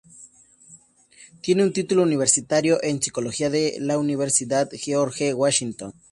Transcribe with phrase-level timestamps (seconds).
[1.41, 5.93] Tiene un título universitario en psicología de la Universidad de George Washington.